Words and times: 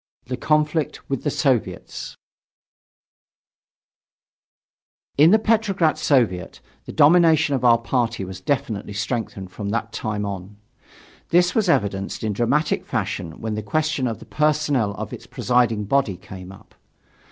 THE 0.25 0.35
CONFLICT 0.35 1.07
WITH 1.11 1.21
THE 1.23 1.29
SOVIETS 1.29 2.17
In 5.15 5.29
the 5.29 5.37
Petrograd 5.37 5.95
Soviet, 5.99 6.59
the 6.85 6.91
domination 6.91 7.53
of 7.53 7.63
our 7.63 7.77
party 7.77 8.25
was 8.25 8.41
definitely 8.41 8.93
strengthened 8.93 9.51
from 9.51 9.69
that 9.69 9.93
time 9.93 10.25
on. 10.25 10.57
This 11.29 11.53
was 11.53 11.69
evidenced 11.69 12.23
in 12.23 12.33
dramatic 12.33 12.83
fashion 12.83 13.41
when 13.41 13.53
the 13.53 13.61
question 13.61 14.07
of 14.07 14.17
the 14.17 14.25
personnel 14.25 14.95
of 14.95 15.13
its 15.13 15.27
presiding 15.27 15.83
body 15.83 16.17
came 16.17 16.51
up. 16.51 16.73